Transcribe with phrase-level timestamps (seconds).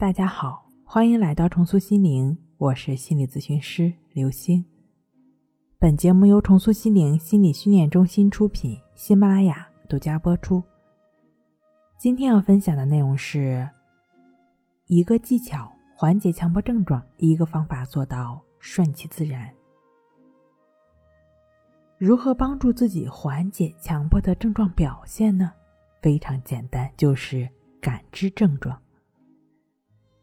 [0.00, 4.64] 大家好，欢迎来到重塑心灵，我是心理咨询师刘星。
[5.78, 10.64] 本节目由重塑心灵心理训练中心出品，喜马拉雅独家播出。
[11.98, 13.68] 今天要分享的内容是
[14.86, 19.52] 一个技巧缓解强迫症状，一个方法做到顺其自然。
[21.98, 25.52] 如何帮助自己缓解强迫的症状表现呢？
[26.00, 27.46] 非常简单，就是
[27.82, 28.80] 感知症状。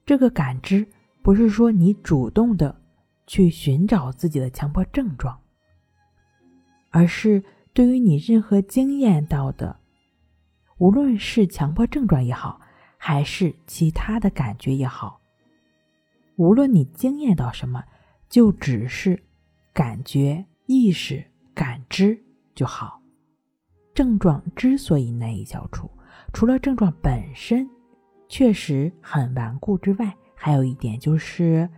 [0.08, 0.88] 这个感知
[1.22, 2.74] 不是说你主动的
[3.28, 5.38] 去寻找自己的强迫症状，
[6.92, 7.44] 而是
[7.74, 9.78] 对于你任何经验到的，
[10.78, 12.62] 无论是强迫症状也好，
[12.98, 15.20] 还是其他的感觉也好，
[16.38, 17.84] 无论你经验到什么，
[18.30, 19.22] 就只是
[19.74, 21.22] 感觉、意识、
[21.54, 22.18] 感知
[22.56, 23.02] 就好。
[23.94, 25.92] 症状之所以难以消除，
[26.32, 27.70] 除了症状本身。
[28.30, 31.70] 确实很顽固之外，还有一点就是，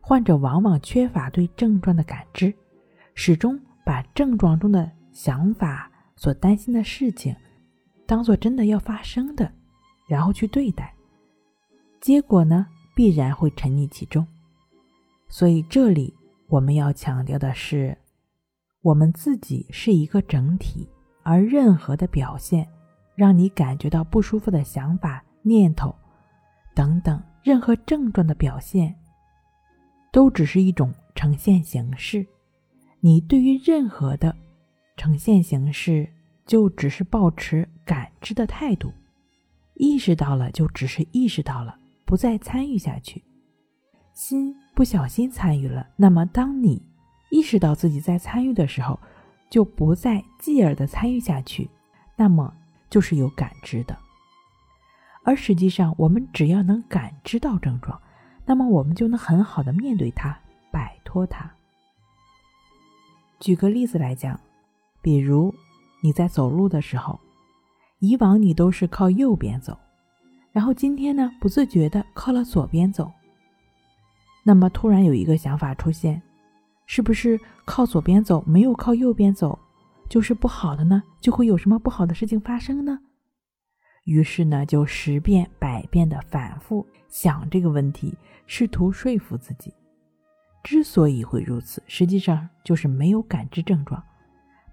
[0.00, 2.54] 患者往往缺乏对症状的感知，
[3.14, 7.34] 始终把症状中的想法、所担心的事情，
[8.06, 9.52] 当做真的要发生的，
[10.08, 10.94] 然后去对待，
[12.00, 14.26] 结果呢，必然会沉溺其中。
[15.28, 16.14] 所以这里
[16.48, 17.96] 我们要强调的是，
[18.80, 20.88] 我们自己是一个整体，
[21.22, 22.66] 而任何的表现，
[23.14, 25.22] 让你感觉到不舒服的想法。
[25.42, 25.94] 念头，
[26.74, 28.94] 等等，任何症状的表现，
[30.12, 32.26] 都只是一种呈现形式。
[33.00, 34.34] 你对于任何的
[34.96, 36.08] 呈现形式，
[36.44, 38.92] 就只是保持感知的态度，
[39.74, 43.22] 意识到了就只是意识到了，不再参与下去。
[44.12, 46.82] 心不小心参与了，那么当你
[47.30, 48.98] 意识到自己在参与的时候，
[49.48, 51.70] 就不再继而的参与下去，
[52.16, 52.52] 那么
[52.90, 53.96] 就是有感知的。
[55.28, 58.00] 而实际上，我们只要能感知到症状，
[58.46, 60.34] 那么我们就能很好的面对它，
[60.72, 61.52] 摆脱它。
[63.38, 64.40] 举个例子来讲，
[65.02, 65.54] 比如
[66.02, 67.20] 你在走路的时候，
[67.98, 69.78] 以往你都是靠右边走，
[70.50, 73.12] 然后今天呢，不自觉的靠了左边走。
[74.42, 76.22] 那么突然有一个想法出现，
[76.86, 79.58] 是不是靠左边走没有靠右边走
[80.08, 81.02] 就是不好的呢？
[81.20, 82.98] 就会有什么不好的事情发生呢？
[84.08, 89.70] 于是呢，就十遍百遍的反复想这个问题，试图说服自己。
[90.64, 94.02] 之所以会如此，实际上就是没有感知症状，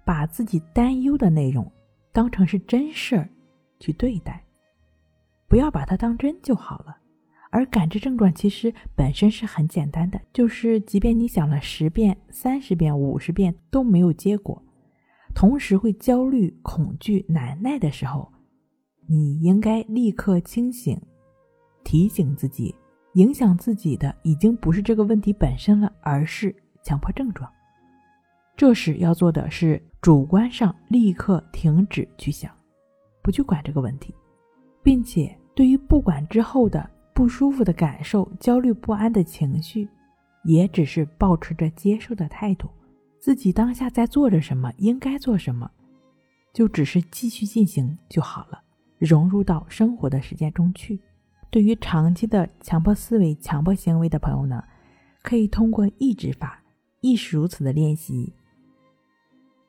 [0.06, 1.70] 把自己担忧的内容
[2.12, 3.28] 当成是真事儿
[3.78, 4.42] 去对待，
[5.46, 6.96] 不要把它当真就好了。
[7.50, 14.62] 而感知症状其实本身是很简单的，就是即便你想了十遍、三十遍、五十遍都没有结果，
[15.34, 18.32] 同时会焦虑、恐惧、难耐的时候。
[19.08, 21.00] 你应该立刻清醒，
[21.84, 22.74] 提醒自己，
[23.14, 27.50] 影响自己的已经不是这个问题本身了，而是强迫症状。
[28.56, 32.50] 这时要做的是主观上立刻停止去想，
[33.22, 34.14] 不去管这个问题，
[34.82, 39.88] 并且对于不管之后的不舒服的感受、焦虑不安的情绪，
[40.44, 42.68] 也只是保持着接受的态度。
[43.18, 45.70] 自己当下在做着什么，应该做什么，
[46.52, 48.62] 就只是继续进行就好了。
[48.98, 51.00] 融入到生活的实践中去。
[51.50, 54.62] 对于长期的强迫思维、强迫行为的朋友呢，
[55.22, 56.62] 可以通过抑制法，
[57.00, 58.32] 亦是如此的练习。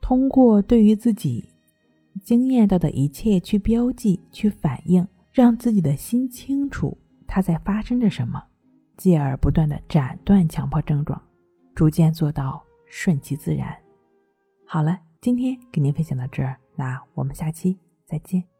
[0.01, 1.47] 通过对于自己
[2.23, 8.43] 经验到的一切去标记、去反应，让自己的心清楚它在发生着什么，
[8.97, 11.21] 继而不断的斩断强迫症状，
[11.75, 13.77] 逐渐做到顺其自然。
[14.65, 18.56] 好了，今天给您分享到这儿，那我们下期再见。